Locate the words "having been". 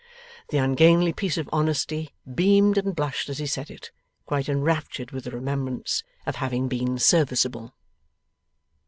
6.37-6.97